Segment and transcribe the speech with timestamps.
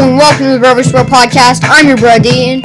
[0.00, 1.60] welcome to the Brothers Bro Podcast.
[1.64, 2.64] I'm your bro Dean.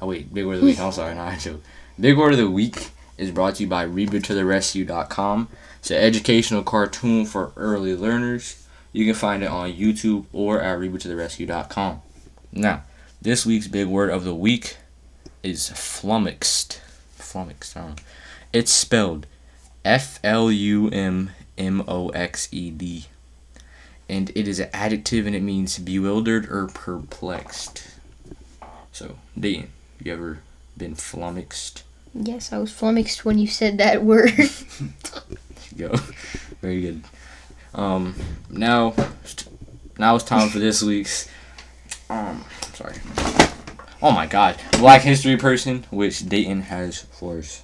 [0.00, 0.78] Oh wait, big word of the week.
[0.78, 1.62] I'm sorry, not a joke.
[1.98, 5.48] Big word of the week is brought to you by RebootToTheRescue.com.
[5.78, 8.66] It's an educational cartoon for early learners.
[8.92, 12.02] You can find it on YouTube or at RebootToTheRescue.com.
[12.52, 12.82] Now,
[13.24, 14.76] this week's big word of the week
[15.42, 16.82] is flummoxed.
[17.16, 17.74] Flummoxed.
[17.74, 18.02] I don't know.
[18.52, 19.26] It's spelled
[19.82, 23.06] F L U M M O X E D.
[24.10, 27.88] And it is an adjective and it means bewildered or perplexed.
[28.92, 29.68] So, Dean,
[30.02, 30.40] you ever
[30.76, 31.82] been flummoxed?
[32.12, 34.32] Yes, I was flummoxed when you said that word.
[35.78, 35.96] Go.
[36.60, 37.04] Very good.
[37.74, 38.14] Um,
[38.50, 38.94] now,
[39.98, 41.30] now it's time for this week's.
[42.10, 42.44] Um,
[42.74, 42.96] sorry.
[44.02, 47.62] Oh my God, Black History person, which Dayton has for us.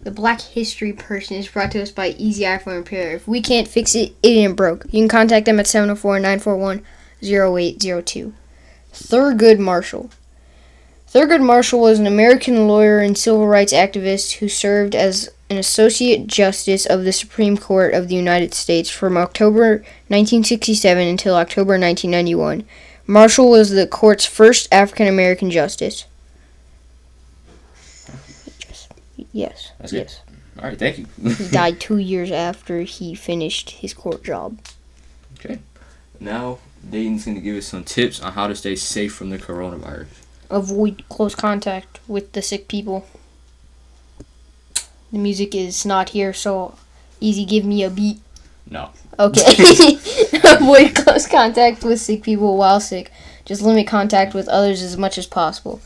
[0.00, 3.16] The Black History person is brought to us by Easy iPhone Repair.
[3.16, 4.84] If we can't fix it, it ain't broke.
[4.86, 8.32] You can contact them at 704-941-0802.
[8.92, 10.10] Thurgood Marshall.
[11.08, 16.26] Thurgood Marshall was an American lawyer and civil rights activist who served as an Associate
[16.26, 19.76] Justice of the Supreme Court of the United States from October
[20.08, 22.64] 1967 until October 1991.
[23.06, 26.06] Marshall was the court's first African American justice.
[29.32, 29.72] Yes.
[29.78, 29.98] That's good.
[29.98, 30.20] yes.
[30.58, 31.06] All right, thank you.
[31.22, 34.58] He died two years after he finished his court job.
[35.38, 35.58] Okay.
[36.18, 36.58] Now,
[36.88, 40.06] Dayton's gonna give us some tips on how to stay safe from the coronavirus.
[40.48, 43.06] Avoid close contact with the sick people.
[45.12, 46.76] The music is not here, so
[47.20, 47.44] easy.
[47.44, 48.20] Give me a beat.
[48.68, 48.90] No.
[49.18, 49.98] Okay.
[50.44, 53.10] Avoid close contact with sick people while sick.
[53.44, 55.80] Just limit contact with others as much as possible.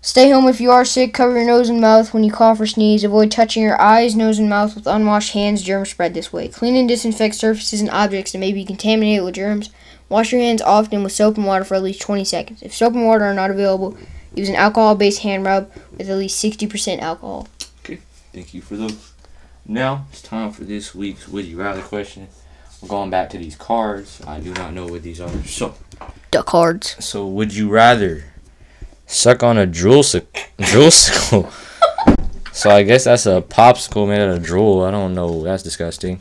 [0.00, 1.12] Stay home if you are sick.
[1.12, 3.02] Cover your nose and mouth when you cough or sneeze.
[3.02, 5.62] Avoid touching your eyes, nose, and mouth with unwashed hands.
[5.62, 6.48] Germs spread this way.
[6.48, 9.70] Clean and disinfect surfaces and objects that may be contaminated with germs.
[10.08, 12.62] Wash your hands often with soap and water for at least 20 seconds.
[12.62, 13.98] If soap and water are not available,
[14.34, 17.48] use an alcohol based hand rub with at least 60% alcohol.
[17.80, 17.98] Okay,
[18.32, 19.12] thank you for those.
[19.66, 22.28] Now it's time for this week's Would You Rather question.
[22.86, 24.22] Going back to these cards.
[24.26, 25.28] I do not know what these are.
[25.44, 25.74] So,
[26.30, 27.04] the cards.
[27.04, 28.24] so would you rather
[29.06, 31.52] suck on a drool droolsicle?
[32.52, 34.82] so I guess that's a popsicle made out of drool.
[34.82, 35.42] I don't know.
[35.42, 36.20] That's disgusting.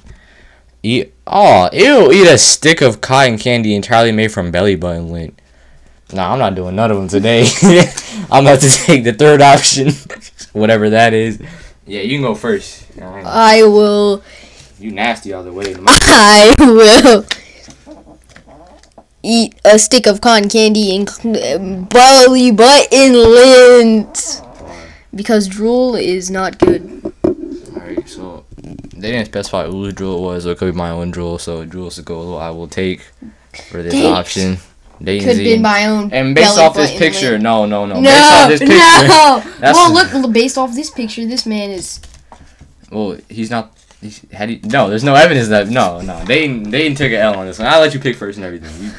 [0.84, 2.12] Eat oh ew!
[2.12, 5.40] Eat a stick of cotton candy entirely made from belly button lint.
[6.14, 7.48] Nah, I'm not doing none of them today.
[8.32, 9.92] I'm about to take the third option,
[10.54, 11.42] whatever that is.
[11.86, 12.86] Yeah, you can go first.
[13.02, 14.24] I will.
[14.80, 15.76] You nasty all the way.
[15.88, 17.26] I will
[19.24, 24.42] eat a stick of cotton candy and cl- um, belly button lint
[25.14, 27.12] because drool is not good.
[27.26, 28.46] Alright, so
[28.96, 31.40] they didn't specify whose drool it was, or it could be my own drool.
[31.40, 33.02] So drool is goal I will take
[33.72, 34.14] for this Dang.
[34.14, 34.58] option.
[35.02, 35.62] Dayton's Could have been eating.
[35.62, 36.12] my own.
[36.12, 37.44] and based off this picture, lint.
[37.44, 37.96] no, no, no.
[38.00, 39.44] No, Based off this picture, no.
[39.62, 42.00] Well, look, look, based off this picture, this man is.
[42.92, 43.77] well, he's not.
[44.02, 46.24] He's, had he, no, there's no evidence that no, no.
[46.26, 47.68] They they took an L on this one.
[47.68, 48.72] I'll let you pick first and everything.
[48.84, 48.92] You,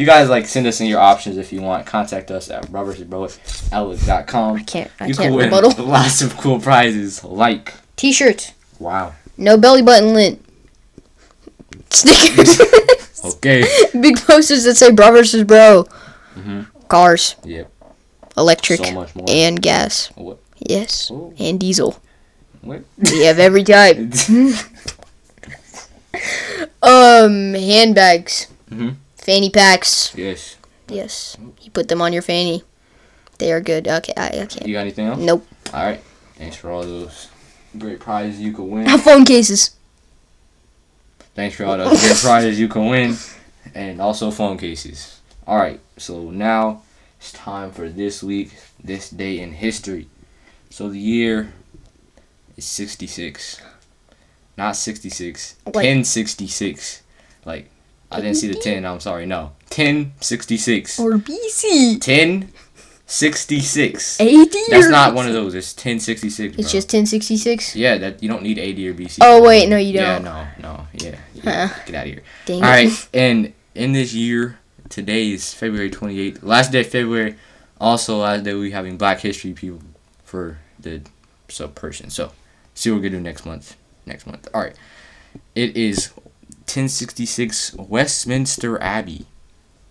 [0.00, 1.86] you guys like send us in your options if you want.
[1.86, 4.56] Contact us at robertsbro@outlook.com.
[4.56, 4.90] I can't.
[5.00, 5.50] I You can't can win
[5.88, 8.52] lots of cool prizes like T-shirts.
[8.78, 9.14] wow.
[9.36, 10.44] No belly button lint.
[11.90, 12.60] Stickers.
[13.22, 13.62] Okay.
[14.00, 15.86] Big posters that say "Bro versus Bro."
[16.36, 16.66] Mhm.
[16.88, 17.36] Cars.
[17.44, 17.70] Yep.
[18.34, 20.10] Electric So and gas.
[20.14, 20.38] What?
[20.58, 21.10] Yes.
[21.12, 21.30] Oh.
[21.38, 22.00] And diesel.
[22.62, 22.82] What?
[22.98, 23.98] We have every type.
[26.82, 28.46] Um, handbags.
[28.70, 28.96] Mhm.
[29.16, 30.12] Fanny packs.
[30.16, 30.56] yes.
[30.88, 31.36] Yes.
[31.62, 32.64] You put them on your fanny.
[33.38, 33.86] They are good.
[33.86, 34.66] Okay, I, I can't.
[34.66, 35.18] You got anything else?
[35.20, 35.46] Nope.
[35.72, 36.00] All right.
[36.36, 37.28] Thanks for all those
[37.78, 38.98] great prizes you can win.
[38.98, 39.76] Phone cases.
[41.34, 43.16] Thanks for all those great prizes you can win,
[43.74, 45.20] and also phone cases.
[45.46, 45.78] All right.
[45.96, 46.82] So now
[47.18, 48.52] it's time for this week,
[48.82, 50.08] this day in history.
[50.70, 51.52] So the year
[52.60, 53.60] is sixty six,
[54.56, 55.56] not sixty six.
[55.66, 57.02] Like- Ten sixty six.
[57.44, 57.70] Like
[58.12, 58.84] I didn't see the ten.
[58.84, 59.26] I'm sorry.
[59.26, 61.00] No, ten sixty six.
[61.00, 62.00] Or BC.
[62.00, 62.52] Ten
[63.06, 64.20] 66.
[64.20, 64.28] AD.
[64.68, 65.52] That's or- not one of those.
[65.56, 66.56] It's 1066.
[66.56, 67.74] It's just 1066.
[67.74, 69.18] Yeah, that you don't need AD or BC.
[69.20, 70.24] Oh wait, no, you don't.
[70.24, 71.18] Yeah, no, no, yeah.
[71.34, 71.66] yeah.
[71.66, 71.82] Huh.
[71.86, 72.22] Get out of here.
[72.46, 74.60] Dang All right, and in this year,
[74.90, 76.44] today is February 28th.
[76.44, 77.34] Last day of February,
[77.80, 79.82] also last day we having Black History people
[80.22, 81.02] for the
[81.48, 82.10] sub person.
[82.10, 82.30] So,
[82.80, 83.76] see what we're gonna do next month.
[84.06, 84.48] Next month.
[84.54, 84.74] All right.
[85.54, 86.10] It is
[86.66, 89.26] 1066 Westminster Abbey,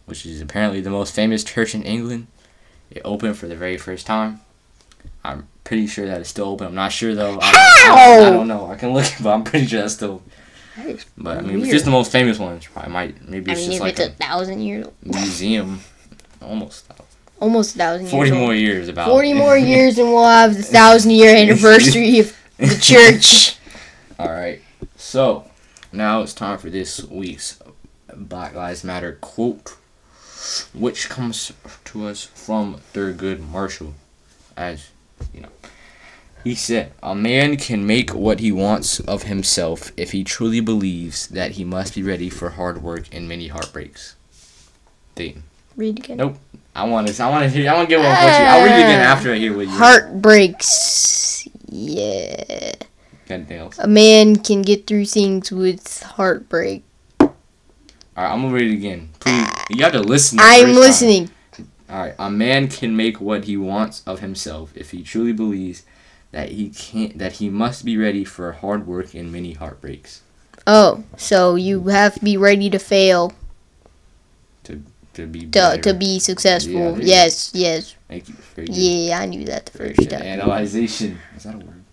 [0.06, 2.28] which is apparently the most famous church in England.
[2.90, 4.42] It opened for the very first time.
[5.24, 6.68] I'm pretty sure that it's still open.
[6.68, 7.38] I'm not sure though.
[7.42, 8.66] I, I, I don't know.
[8.72, 10.24] I can look, but I'm pretty sure that's still.
[10.78, 11.64] That But I mean, weird.
[11.64, 13.92] it's just the most famous one, it's probably might maybe I it's mean, just like
[14.00, 15.82] it's a a thousand years, museum.
[16.42, 16.86] Almost
[17.42, 18.12] almost a thousand years.
[18.12, 18.40] forty old.
[18.40, 19.10] more years about.
[19.10, 23.58] 40 more years and we'll have the thousand year anniversary of the church.
[24.20, 24.62] All right.
[24.96, 25.46] So
[25.92, 27.60] now it's time for this week's
[28.16, 29.78] Black Lives Matter quote,
[30.74, 31.54] which comes
[31.86, 33.94] to us from Thurgood Marshall,
[34.58, 34.90] as
[35.34, 35.50] you know.
[36.44, 41.28] He said, "A man can make what he wants of himself if he truly believes
[41.28, 44.16] that he must be ready for hard work and many heartbreaks."
[45.16, 45.44] Dayton.
[45.76, 46.18] Read again.
[46.18, 46.38] Nope.
[46.76, 47.24] I want to.
[47.24, 47.70] I want to hear.
[47.70, 48.10] I want to get one.
[48.10, 49.12] What you, I'll read it again ah.
[49.12, 49.72] after I hear what you.
[49.72, 51.39] Heartbreaks.
[51.80, 52.74] Yeah.
[53.30, 53.78] Else?
[53.78, 56.84] A man can get through things with heartbreak.
[57.20, 57.30] All
[58.18, 59.10] right, I'm gonna read it again.
[59.20, 60.38] Please, you have to listen.
[60.38, 60.76] the I'm time.
[60.76, 61.30] listening.
[61.92, 65.84] All right, a man can make what he wants of himself if he truly believes
[66.32, 67.20] that he can't.
[67.20, 70.24] That he must be ready for hard work and many heartbreaks
[70.66, 73.34] Oh, so you have to be ready to fail
[75.20, 75.42] to be.
[75.42, 75.82] to, better.
[75.82, 76.98] to be successful.
[77.00, 77.06] Yeah.
[77.26, 77.96] yes, yes.
[78.10, 78.36] Thank you.
[78.58, 80.24] Yeah, I knew that the Very first time.
[80.24, 81.20] Analyzation.
[81.38, 81.84] Is that a word?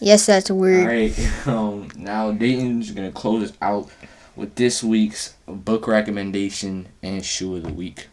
[0.00, 0.86] Yes, that's a word.
[0.86, 1.30] right.
[1.46, 1.88] Um.
[1.96, 3.90] Now Dayton's gonna close us out
[4.36, 8.06] with this week's book recommendation and shoe of the week.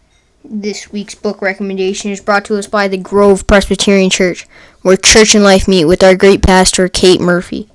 [0.43, 4.47] This week's book recommendation is brought to us by the Grove Presbyterian Church,
[4.81, 7.69] where church and life meet with our great pastor, Kate Murphy.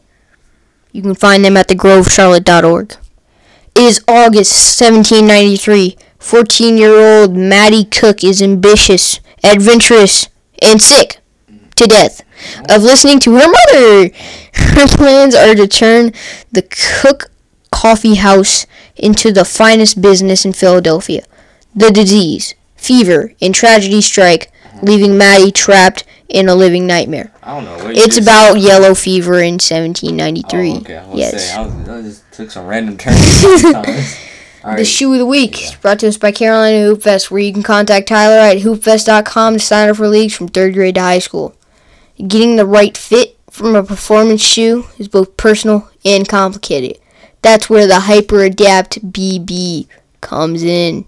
[0.93, 2.96] You can find them at thegrovecharlotte.org.
[3.76, 5.96] It is August 1793.
[6.19, 10.28] 14 year old Mattie Cook is ambitious, adventurous,
[10.62, 11.19] and sick
[11.76, 12.22] to death
[12.69, 14.10] of listening to her mother.
[14.52, 16.12] Her plans are to turn
[16.52, 17.31] the Cook
[17.70, 18.66] Coffee House
[18.96, 21.25] into the finest business in Philadelphia.
[21.75, 24.52] The disease, fever, and tragedy strike,
[24.82, 27.32] leaving Mattie trapped in a living nightmare.
[27.43, 27.84] I don't know.
[27.84, 30.72] What It's about yellow fever in 1793.
[30.72, 30.96] Oh, okay.
[30.96, 31.50] I was yes.
[31.50, 34.16] Say, I, was, I just took some random turns.
[34.62, 34.86] All The right.
[34.86, 37.62] shoe of the week is brought to us by Carolina Hoop Fest, where you can
[37.62, 41.54] contact Tyler at hoopfest.com to sign up for leagues from third grade to high school.
[42.18, 46.98] Getting the right fit from a performance shoe is both personal and complicated.
[47.42, 49.86] That's where the Hyper Adapt BB
[50.20, 51.06] comes in.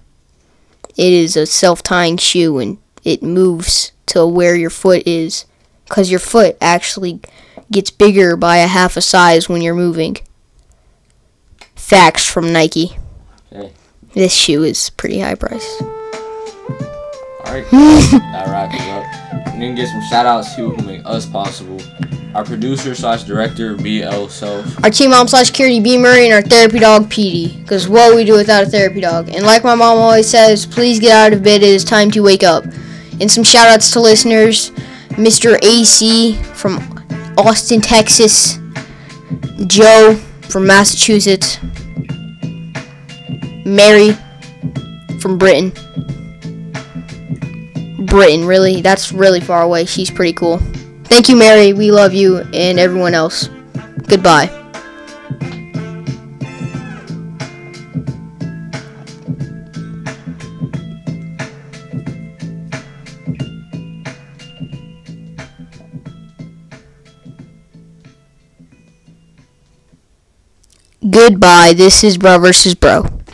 [0.97, 5.45] It is a self tying shoe and it moves to where your foot is
[5.85, 7.21] because your foot actually
[7.71, 10.17] gets bigger by a half a size when you're moving.
[11.77, 12.97] Facts from Nike.
[14.15, 15.83] This shoe is pretty high priced.
[15.83, 15.89] All
[17.47, 17.65] right.
[17.71, 19.47] that wraps it up.
[19.47, 21.81] We're gonna get some shout outs to who make us possible.
[22.35, 24.85] Our producer slash director, BL Self.
[24.85, 27.59] Our team mom slash security B Murray and our therapy dog Petey.
[27.59, 29.29] Because what we do without a therapy dog?
[29.29, 31.63] And like my mom always says, please get out of bed.
[31.63, 32.65] It is time to wake up.
[33.21, 34.71] And some shout outs to listeners
[35.11, 35.63] Mr.
[35.63, 36.79] AC from
[37.37, 38.59] Austin, Texas.
[39.67, 40.15] Joe
[40.49, 41.59] from Massachusetts.
[43.65, 44.17] Mary
[45.21, 45.73] from Britain.
[48.07, 48.83] Britain, really?
[48.83, 49.85] That's really far away.
[49.85, 50.59] She's pretty cool.
[51.05, 51.73] Thank you, Mary.
[51.73, 53.49] We love you and everyone else.
[54.09, 54.59] Goodbye.
[71.11, 71.75] Goodbye.
[71.75, 73.12] This is Bro versus Bro.